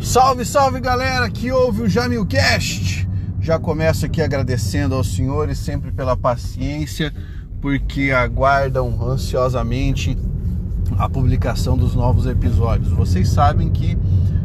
Salve, 0.00 0.44
salve 0.44 0.80
galera 0.80 1.28
que 1.28 1.50
ouve 1.50 1.82
o 1.82 1.88
Jamilcast! 1.88 3.06
Já 3.40 3.58
começo 3.58 4.06
aqui 4.06 4.22
agradecendo 4.22 4.94
aos 4.94 5.14
senhores 5.14 5.58
sempre 5.58 5.90
pela 5.90 6.16
paciência, 6.16 7.12
porque 7.60 8.12
aguardam 8.12 8.96
ansiosamente 9.02 10.16
a 10.96 11.08
publicação 11.08 11.76
dos 11.76 11.94
novos 11.94 12.26
episódios. 12.26 12.90
Vocês 12.90 13.28
sabem 13.28 13.70
que 13.70 13.98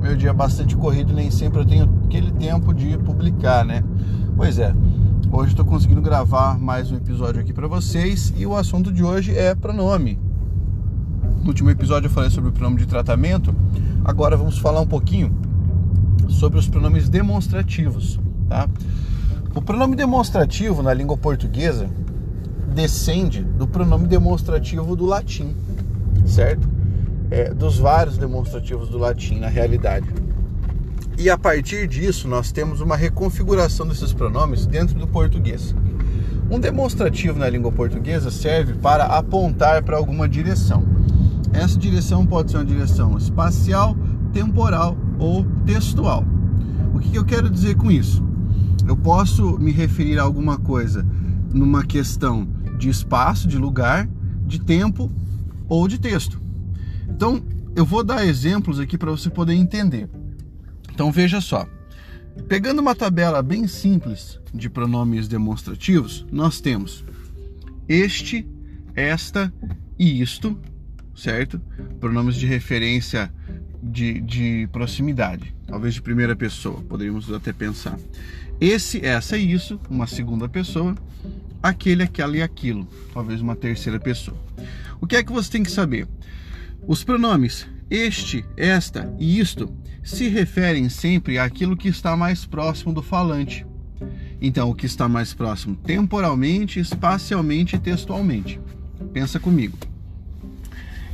meu 0.00 0.16
dia 0.16 0.30
é 0.30 0.32
bastante 0.32 0.76
corrido, 0.76 1.12
nem 1.12 1.30
sempre 1.30 1.60
eu 1.60 1.64
tenho 1.64 1.88
aquele 2.06 2.32
tempo 2.32 2.74
de 2.74 2.98
publicar, 2.98 3.64
né? 3.64 3.82
Pois 4.36 4.58
é, 4.58 4.74
hoje 5.30 5.50
estou 5.50 5.64
conseguindo 5.64 6.02
gravar 6.02 6.58
mais 6.58 6.90
um 6.90 6.96
episódio 6.96 7.40
aqui 7.40 7.52
para 7.52 7.68
vocês 7.68 8.34
e 8.36 8.44
o 8.44 8.56
assunto 8.56 8.92
de 8.92 9.02
hoje 9.02 9.36
é 9.36 9.54
pronome. 9.54 10.18
No 11.40 11.48
último 11.48 11.70
episódio 11.70 12.08
eu 12.08 12.12
falei 12.12 12.30
sobre 12.30 12.50
o 12.50 12.52
pronome 12.52 12.78
de 12.78 12.86
tratamento, 12.86 13.54
agora 14.06 14.36
vamos 14.36 14.56
falar 14.58 14.80
um 14.80 14.86
pouquinho 14.86 15.36
sobre 16.28 16.60
os 16.60 16.68
pronomes 16.68 17.08
demonstrativos, 17.08 18.20
tá? 18.48 18.68
O 19.52 19.60
pronome 19.60 19.96
demonstrativo 19.96 20.80
na 20.80 20.94
língua 20.94 21.16
portuguesa 21.16 21.90
descende 22.72 23.42
do 23.42 23.66
pronome 23.66 24.06
demonstrativo 24.06 24.94
do 24.94 25.04
latim, 25.04 25.56
certo? 26.24 26.68
É, 27.32 27.52
dos 27.52 27.78
vários 27.78 28.16
demonstrativos 28.16 28.88
do 28.88 28.96
latim 28.96 29.40
na 29.40 29.48
realidade. 29.48 30.06
E 31.18 31.28
a 31.28 31.36
partir 31.36 31.88
disso 31.88 32.28
nós 32.28 32.52
temos 32.52 32.80
uma 32.80 32.96
reconfiguração 32.96 33.88
desses 33.88 34.12
pronomes 34.12 34.66
dentro 34.66 34.96
do 34.96 35.08
português. 35.08 35.74
Um 36.48 36.60
demonstrativo 36.60 37.40
na 37.40 37.48
língua 37.48 37.72
portuguesa 37.72 38.30
serve 38.30 38.74
para 38.74 39.04
apontar 39.06 39.82
para 39.82 39.96
alguma 39.96 40.28
direção. 40.28 40.84
Essa 41.56 41.78
direção 41.78 42.26
pode 42.26 42.50
ser 42.50 42.58
uma 42.58 42.66
direção 42.66 43.16
espacial, 43.16 43.96
temporal 44.30 44.94
ou 45.18 45.42
textual. 45.64 46.22
O 46.94 46.98
que 46.98 47.16
eu 47.16 47.24
quero 47.24 47.48
dizer 47.48 47.76
com 47.76 47.90
isso? 47.90 48.22
Eu 48.86 48.94
posso 48.94 49.58
me 49.58 49.72
referir 49.72 50.18
a 50.18 50.22
alguma 50.22 50.58
coisa 50.58 51.04
numa 51.54 51.82
questão 51.82 52.46
de 52.78 52.90
espaço, 52.90 53.48
de 53.48 53.56
lugar, 53.56 54.06
de 54.46 54.60
tempo 54.60 55.10
ou 55.66 55.88
de 55.88 55.98
texto. 55.98 56.38
Então, 57.08 57.42
eu 57.74 57.86
vou 57.86 58.04
dar 58.04 58.26
exemplos 58.26 58.78
aqui 58.78 58.98
para 58.98 59.10
você 59.10 59.30
poder 59.30 59.54
entender. 59.54 60.10
Então, 60.92 61.10
veja 61.10 61.40
só. 61.40 61.66
Pegando 62.48 62.80
uma 62.80 62.94
tabela 62.94 63.42
bem 63.42 63.66
simples 63.66 64.38
de 64.52 64.68
pronomes 64.68 65.26
demonstrativos, 65.26 66.26
nós 66.30 66.60
temos 66.60 67.02
este, 67.88 68.46
esta 68.94 69.50
e 69.98 70.20
isto 70.20 70.60
certo? 71.16 71.60
Pronomes 71.98 72.36
de 72.36 72.46
referência 72.46 73.32
de, 73.82 74.20
de 74.20 74.68
proximidade, 74.72 75.54
talvez 75.66 75.94
de 75.94 76.02
primeira 76.02 76.36
pessoa, 76.36 76.80
poderíamos 76.82 77.32
até 77.32 77.52
pensar. 77.52 77.98
Esse, 78.60 79.04
essa 79.04 79.36
e 79.36 79.52
isso, 79.52 79.80
uma 79.88 80.06
segunda 80.06 80.48
pessoa, 80.48 80.94
aquele, 81.62 82.02
aquela 82.02 82.36
e 82.36 82.42
aquilo, 82.42 82.86
talvez 83.12 83.40
uma 83.40 83.56
terceira 83.56 83.98
pessoa. 83.98 84.36
O 85.00 85.06
que 85.06 85.16
é 85.16 85.22
que 85.22 85.32
você 85.32 85.50
tem 85.50 85.62
que 85.62 85.70
saber? 85.70 86.06
Os 86.86 87.02
pronomes 87.02 87.66
este, 87.90 88.44
esta 88.56 89.12
e 89.18 89.38
isto 89.38 89.72
se 90.02 90.28
referem 90.28 90.88
sempre 90.88 91.38
àquilo 91.38 91.76
que 91.76 91.88
está 91.88 92.16
mais 92.16 92.44
próximo 92.44 92.92
do 92.92 93.02
falante. 93.02 93.66
Então, 94.40 94.70
o 94.70 94.74
que 94.74 94.86
está 94.86 95.08
mais 95.08 95.32
próximo 95.32 95.76
temporalmente, 95.76 96.78
espacialmente 96.78 97.76
e 97.76 97.78
textualmente. 97.78 98.60
Pensa 99.12 99.40
comigo. 99.40 99.78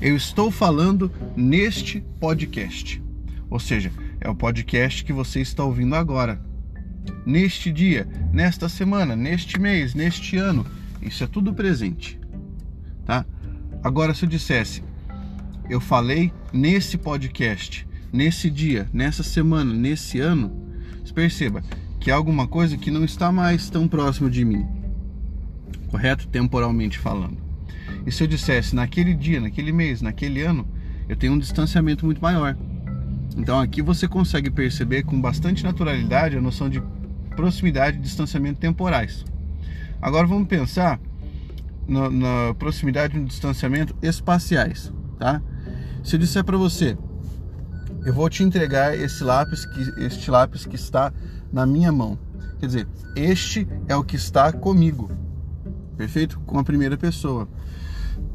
Eu 0.03 0.17
estou 0.17 0.51
falando 0.51 1.13
neste 1.37 2.01
podcast. 2.19 3.01
Ou 3.49 3.61
seja, 3.61 3.93
é 4.21 4.29
o 4.29 4.35
podcast 4.35 5.05
que 5.05 5.13
você 5.13 5.41
está 5.41 5.63
ouvindo 5.63 5.95
agora. 5.95 6.45
Neste 7.25 7.71
dia, 7.71 8.09
nesta 8.33 8.69
semana, 8.69 9.15
neste 9.15 9.61
mês, 9.61 9.95
neste 9.95 10.37
ano, 10.37 10.67
isso 11.01 11.23
é 11.23 11.27
tudo 11.29 11.55
presente. 11.55 12.19
Tá? 13.05 13.25
Agora 13.81 14.13
se 14.13 14.25
eu 14.25 14.29
dissesse 14.29 14.83
eu 15.71 15.81
falei 15.81 16.33
nesse 16.53 16.99
podcast, 16.99 17.87
nesse 18.13 18.51
dia, 18.51 18.89
nessa 18.93 19.23
semana, 19.23 19.73
nesse 19.73 20.19
ano, 20.19 20.51
perceba 21.15 21.63
que 22.01 22.11
é 22.11 22.15
alguma 22.15 22.49
coisa 22.49 22.77
que 22.77 22.91
não 22.91 23.05
está 23.05 23.31
mais 23.31 23.71
tão 23.71 23.87
próximo 23.87 24.29
de 24.29 24.45
mim. 24.45 24.67
Correto? 25.89 26.27
Temporalmente 26.27 26.99
falando. 26.99 27.52
E 28.07 28.13
se 28.13 28.23
eu 28.23 28.27
dissesse 28.27 28.75
naquele 28.75 29.15
dia, 29.15 29.41
naquele 29.41 29.73
mês, 29.73 30.03
naquele 30.03 30.43
ano, 30.43 30.67
eu 31.09 31.17
tenho 31.17 31.33
um 31.33 31.39
distanciamento 31.39 32.05
muito 32.05 32.21
maior. 32.21 32.57
Então 33.37 33.61
aqui 33.61 33.81
você 33.81 34.07
consegue 34.07 34.51
perceber 34.51 35.05
com 35.05 35.21
bastante 35.21 35.65
naturalidade 35.65 36.37
a 36.37 36.41
noção 36.41 36.69
de 36.69 36.83
proximidade 37.35 37.99
e 37.99 38.01
distanciamento 38.01 38.61
temporais. 38.61 39.25
Agora 40.01 40.27
vamos 40.27 40.49
pensar 40.49 41.01
na, 41.87 42.11
na 42.11 42.55
proximidade 42.59 43.17
e 43.17 43.21
no 43.21 43.27
distanciamento 43.27 43.95
espaciais, 44.03 44.93
tá? 45.19 45.41
Se 46.03 46.17
eu 46.17 46.21
disser 46.21 46.45
para 46.45 46.57
você, 46.57 46.97
eu 48.05 48.13
vou 48.13 48.29
te 48.29 48.43
entregar 48.43 48.99
esse 48.99 49.23
lápis 49.23 49.65
que 49.65 50.05
este 50.05 50.31
lápis 50.31 50.67
que 50.67 50.75
está 50.75 51.13
na 51.53 51.65
minha 51.65 51.93
mão. 51.93 52.19
Quer 52.59 52.67
dizer, 52.67 52.89
este 53.15 53.67
é 53.89 53.95
o 53.95 54.03
que 54.03 54.17
está 54.17 54.53
comigo. 54.53 55.11
Perfeito? 55.97 56.41
Com 56.41 56.59
a 56.59 56.65
primeira 56.65 56.97
pessoa. 56.97 57.49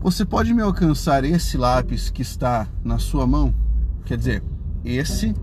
Você 0.07 0.23
pode 0.23 0.53
me 0.53 0.62
alcançar 0.62 1.25
esse 1.25 1.57
lápis 1.57 2.09
que 2.09 2.22
está 2.22 2.66
na 2.81 2.97
sua 2.97 3.28
mão? 3.28 3.53
Quer 4.06 4.18
dizer, 4.18 4.44
esse 4.85 5.35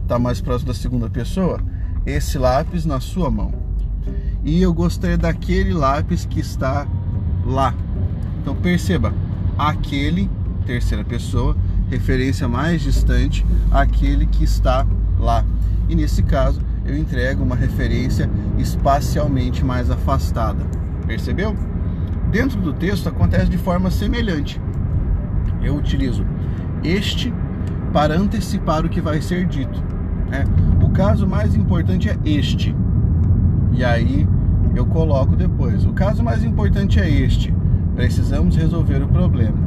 está 0.00 0.16
mais 0.16 0.40
próximo 0.40 0.68
da 0.68 0.78
segunda 0.78 1.10
pessoa, 1.10 1.58
esse 2.06 2.38
lápis 2.38 2.86
na 2.86 3.00
sua 3.00 3.28
mão. 3.32 3.52
E 4.44 4.62
eu 4.62 4.72
gostaria 4.72 5.18
daquele 5.18 5.72
lápis 5.72 6.24
que 6.24 6.38
está 6.38 6.86
lá. 7.44 7.74
Então 8.40 8.54
perceba, 8.54 9.12
aquele, 9.58 10.30
terceira 10.64 11.04
pessoa, 11.04 11.56
referência 11.90 12.46
mais 12.46 12.82
distante, 12.82 13.44
aquele 13.72 14.24
que 14.26 14.44
está 14.44 14.86
lá. 15.18 15.44
E 15.88 15.96
nesse 15.96 16.22
caso, 16.22 16.60
eu 16.84 16.96
entrego 16.96 17.42
uma 17.42 17.56
referência 17.56 18.30
espacialmente 18.56 19.64
mais 19.64 19.90
afastada. 19.90 20.64
Percebeu? 21.08 21.56
Dentro 22.30 22.60
do 22.60 22.72
texto 22.72 23.08
acontece 23.08 23.48
de 23.48 23.58
forma 23.58 23.90
semelhante. 23.90 24.60
Eu 25.62 25.76
utilizo 25.76 26.24
este 26.82 27.32
para 27.92 28.14
antecipar 28.16 28.84
o 28.84 28.88
que 28.88 29.00
vai 29.00 29.20
ser 29.20 29.46
dito. 29.46 29.82
Né? 30.28 30.44
O 30.82 30.90
caso 30.90 31.26
mais 31.26 31.54
importante 31.54 32.08
é 32.08 32.16
este. 32.24 32.74
E 33.72 33.84
aí 33.84 34.28
eu 34.74 34.86
coloco 34.86 35.36
depois. 35.36 35.84
O 35.84 35.92
caso 35.92 36.22
mais 36.22 36.44
importante 36.44 37.00
é 37.00 37.08
este. 37.08 37.54
Precisamos 37.94 38.56
resolver 38.56 39.02
o 39.02 39.08
problema. 39.08 39.66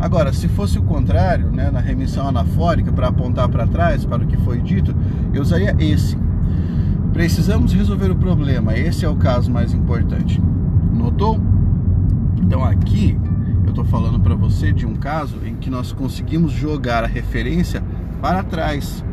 Agora, 0.00 0.32
se 0.32 0.46
fosse 0.48 0.78
o 0.78 0.82
contrário, 0.82 1.50
né, 1.50 1.70
na 1.70 1.80
remissão 1.80 2.28
anafórica, 2.28 2.92
para 2.92 3.08
apontar 3.08 3.48
para 3.48 3.66
trás, 3.66 4.04
para 4.04 4.22
o 4.22 4.26
que 4.26 4.36
foi 4.36 4.60
dito, 4.60 4.94
eu 5.34 5.42
usaria 5.42 5.74
esse. 5.78 6.16
Precisamos 7.12 7.72
resolver 7.72 8.10
o 8.10 8.14
problema. 8.14 8.76
Esse 8.76 9.04
é 9.04 9.08
o 9.08 9.16
caso 9.16 9.50
mais 9.50 9.74
importante. 9.74 10.40
Notou? 10.92 11.40
Então 12.40 12.64
aqui 12.64 13.18
eu 13.64 13.70
estou 13.70 13.84
falando 13.84 14.18
para 14.20 14.34
você 14.34 14.72
de 14.72 14.86
um 14.86 14.94
caso 14.94 15.36
em 15.44 15.54
que 15.56 15.68
nós 15.68 15.92
conseguimos 15.92 16.52
jogar 16.52 17.04
a 17.04 17.06
referência 17.06 17.82
para 18.20 18.42
trás, 18.42 19.04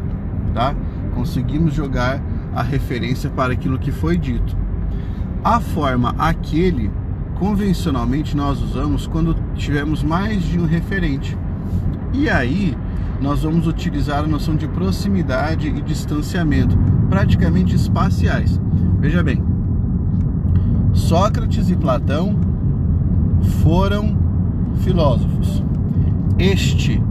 tá? 0.54 0.74
Conseguimos 1.14 1.74
jogar 1.74 2.22
a 2.54 2.62
referência 2.62 3.30
para 3.30 3.54
aquilo 3.54 3.78
que 3.78 3.92
foi 3.92 4.18
dito. 4.18 4.56
A 5.44 5.60
forma 5.60 6.16
aquele, 6.18 6.90
convencionalmente 7.36 8.36
nós 8.36 8.62
usamos 8.62 9.06
quando 9.06 9.36
tivermos 9.56 10.04
mais 10.04 10.42
de 10.44 10.60
um 10.60 10.66
referente. 10.66 11.38
E 12.14 12.30
aí 12.30 12.76
nós 13.22 13.44
vamos 13.44 13.68
utilizar 13.68 14.24
a 14.24 14.28
noção 14.28 14.56
de 14.56 14.68
proximidade 14.68 15.68
e 15.68 15.82
distanciamento, 15.82 16.78
praticamente 17.10 17.76
espaciais. 17.76 18.60
Veja 19.00 19.22
bem, 19.22 19.44
Sócrates 20.94 21.70
e 21.70 21.76
Platão 21.76 22.55
foram 23.64 24.16
filósofos. 24.84 25.64
Este 26.38 27.02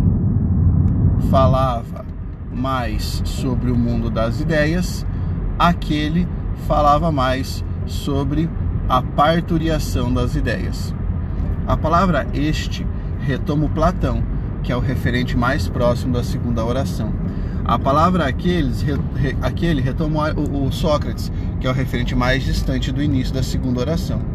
falava 1.31 2.05
mais 2.53 3.23
sobre 3.25 3.71
o 3.71 3.77
mundo 3.77 4.11
das 4.11 4.41
ideias, 4.41 5.07
aquele 5.59 6.29
falava 6.67 7.11
mais 7.11 7.65
sobre 7.87 8.49
a 8.89 9.03
parturiação 9.03 10.13
das 10.13 10.37
ideias. 10.37 10.95
A 11.67 11.77
palavra 11.77 12.27
este 12.35 12.87
retoma 13.21 13.67
o 13.67 13.71
Platão, 13.71 14.23
que 14.63 14.71
é 14.71 14.77
o 14.77 14.81
referente 14.81 15.37
mais 15.37 15.69
próximo 15.69 16.13
da 16.13 16.23
segunda 16.23 16.65
oração. 16.65 17.13
A 17.65 17.79
palavra 17.79 18.27
aqueles, 18.27 18.83
re, 18.83 18.99
aquele 19.41 19.81
retoma 19.81 20.35
o, 20.35 20.67
o 20.67 20.73
Sócrates, 20.73 21.33
que 21.61 21.67
é 21.67 21.71
o 21.71 21.73
referente 21.73 22.15
mais 22.15 22.45
distante 22.45 22.93
do 22.93 23.03
início 23.03 23.33
da 23.33 23.43
segunda 23.43 23.81
oração 23.81 24.34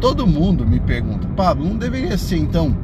todo 0.00 0.26
mundo 0.26 0.66
me 0.66 0.80
pergunta, 0.80 1.26
Pablo, 1.28 1.68
não 1.68 1.76
deveria 1.76 2.16
ser 2.16 2.38
então 2.38 2.76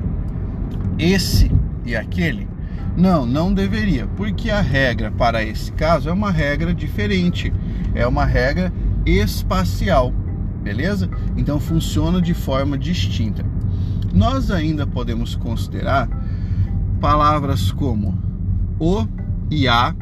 esse 0.99 1.51
e 1.85 1.95
aquele? 1.95 2.49
Não, 2.97 3.27
não 3.27 3.53
deveria, 3.53 4.07
porque 4.17 4.51
a 4.51 4.61
regra 4.61 5.11
para 5.11 5.43
esse 5.43 5.73
caso 5.73 6.09
é 6.09 6.13
uma 6.13 6.31
regra 6.31 6.73
diferente, 6.73 7.53
é 7.95 8.07
uma 8.07 8.25
regra 8.25 8.73
espacial, 9.05 10.13
beleza? 10.63 11.11
Então 11.37 11.59
funciona 11.59 12.23
de 12.23 12.35
forma 12.35 12.79
distinta. 12.79 13.45
Nós 14.13 14.51
ainda 14.51 14.87
podemos 14.87 15.35
considerar 15.35 16.09
palavras 17.01 17.73
como 17.73 18.17
o 18.79 19.07
e 19.51 19.67
a, 19.67 19.95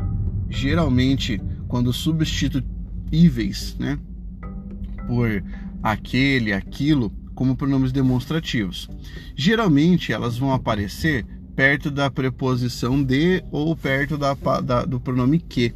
geralmente 0.50 1.40
quando 1.66 1.92
substituíveis, 1.92 3.74
né, 3.78 3.98
por 5.06 5.42
aquele, 5.82 6.52
aquilo, 6.52 7.12
como 7.34 7.56
pronomes 7.56 7.92
demonstrativos. 7.92 8.88
Geralmente 9.34 10.12
elas 10.12 10.38
vão 10.38 10.52
aparecer 10.52 11.24
perto 11.56 11.90
da 11.90 12.10
preposição 12.10 13.02
de 13.02 13.42
ou 13.50 13.76
perto 13.76 14.16
da, 14.16 14.34
da, 14.62 14.84
do 14.84 15.00
pronome 15.00 15.38
que. 15.38 15.74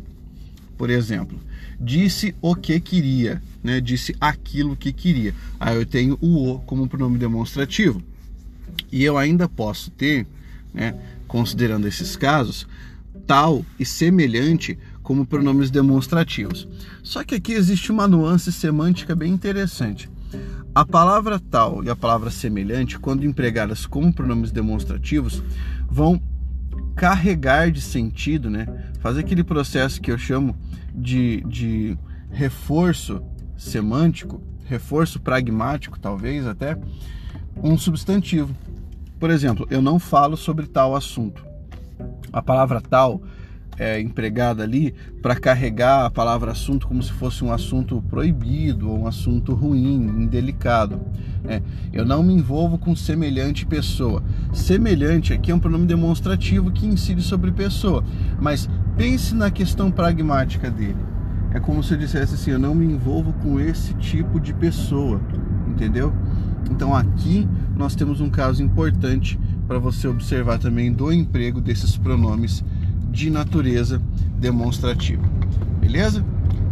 Por 0.76 0.91
exemplo, 0.91 1.38
disse 1.81 2.35
o 2.41 2.55
que 2.55 2.79
queria, 2.81 3.43
né? 3.62 3.81
disse 3.81 4.14
aquilo 4.20 4.76
que 4.76 4.93
queria. 4.93 5.35
Aí 5.58 5.76
eu 5.76 5.87
tenho 5.87 6.19
o 6.20 6.52
o 6.52 6.59
como 6.61 6.88
pronome 6.88 7.19
demonstrativo. 7.19 8.02
E 8.93 9.02
eu 9.02 9.17
ainda 9.17 9.49
posso 9.49 9.91
ter, 9.91 10.26
né, 10.73 10.94
considerando 11.26 11.88
esses 11.88 12.14
casos, 12.17 12.67
tal 13.26 13.64
e 13.79 13.85
semelhante 13.85 14.79
como 15.06 15.25
pronomes 15.25 15.70
demonstrativos. 15.70 16.67
Só 17.00 17.23
que 17.23 17.37
aqui 17.37 17.53
existe 17.53 17.93
uma 17.93 18.08
nuance 18.08 18.50
semântica 18.50 19.14
bem 19.14 19.32
interessante. 19.32 20.11
A 20.75 20.85
palavra 20.85 21.38
tal 21.38 21.85
e 21.85 21.88
a 21.88 21.94
palavra 21.94 22.29
semelhante, 22.29 22.99
quando 22.99 23.25
empregadas 23.25 23.87
como 23.87 24.12
pronomes 24.12 24.50
demonstrativos, 24.50 25.44
vão 25.88 26.20
carregar 26.97 27.70
de 27.70 27.81
sentido, 27.81 28.50
né? 28.50 28.67
fazer 28.99 29.20
aquele 29.20 29.44
processo 29.44 30.00
que 30.00 30.11
eu 30.11 30.19
chamo 30.19 30.56
de, 30.93 31.41
de 31.43 31.97
reforço 32.29 33.23
semântico, 33.56 34.43
reforço 34.64 35.20
pragmático, 35.20 36.00
talvez 36.00 36.49
até, 36.49 36.76
um 37.62 37.79
substantivo. 37.79 38.52
Por 39.20 39.31
exemplo, 39.31 39.69
eu 39.70 39.81
não 39.81 40.00
falo 40.00 40.37
sobre 40.37 40.67
tal 40.67 40.97
assunto. 40.97 41.47
A 42.32 42.43
palavra 42.43 42.81
tal 42.81 43.23
é, 43.78 44.00
empregada 44.00 44.62
ali 44.62 44.94
para 45.20 45.37
carregar 45.37 46.06
a 46.06 46.11
palavra 46.11 46.52
assunto 46.52 46.87
como 46.87 47.02
se 47.02 47.12
fosse 47.12 47.44
um 47.44 47.52
assunto 47.52 48.02
proibido 48.08 48.90
ou 48.90 49.00
um 49.00 49.06
assunto 49.06 49.55
ruim, 49.55 49.94
indelicado. 49.94 51.00
É, 51.49 51.62
eu 51.93 52.05
não 52.05 52.23
me 52.23 52.34
envolvo 52.34 52.78
com 52.78 52.94
semelhante 52.96 53.67
pessoa. 53.67 54.23
Semelhante 54.52 55.32
aqui 55.32 55.50
é 55.50 55.55
um 55.55 55.58
pronome 55.58 55.87
demonstrativo 55.87 56.70
que 56.70 56.87
incide 56.87 57.23
sobre 57.23 57.52
pessoa, 57.52 58.05
mas 58.40 58.69
pense 58.96 59.34
na 59.34 59.50
questão 59.50 59.90
pragmática 59.90 60.70
dele. 60.70 61.17
É 61.52 61.61
como 61.61 61.82
se 61.82 61.94
eu 61.94 61.99
dissesse 61.99 62.34
assim: 62.34 62.50
eu 62.50 62.58
não 62.58 62.75
me 62.75 62.84
envolvo 62.84 63.32
com 63.34 63.61
esse 63.61 63.94
tipo 63.94 64.40
de 64.40 64.52
pessoa, 64.52 65.20
entendeu? 65.69 66.12
Então 66.70 66.94
aqui 66.94 67.49
nós 67.76 67.94
temos 67.94 68.20
um 68.20 68.28
caso 68.28 68.62
importante 68.62 69.38
para 69.67 69.78
você 69.78 70.06
observar 70.06 70.58
também 70.58 70.93
do 70.93 71.12
emprego 71.12 71.61
desses 71.61 71.96
pronomes 71.96 72.64
de 73.17 73.31
natureza 73.31 74.01
demonstrativa. 74.39 75.23
Beleza? 75.81 76.23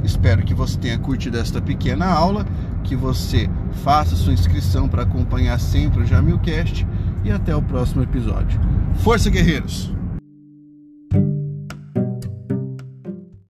Espero 0.05 0.45
que 0.45 0.53
você 0.53 0.79
tenha 0.79 0.99
curtido 0.99 1.39
esta 1.39 1.63
pequena 1.63 2.05
aula, 2.05 2.47
que 2.83 2.95
você 2.95 3.49
faça 3.83 4.15
sua 4.15 4.35
inscrição 4.35 4.87
para 4.87 5.05
acompanhar 5.05 5.59
sempre 5.59 6.03
o 6.03 6.07
Jamilcast 6.07 6.87
e 7.25 7.31
até 7.31 7.57
o 7.57 7.63
próximo 7.63 8.03
episódio. 8.03 8.61
Força, 8.97 9.31
guerreiros! 9.31 9.94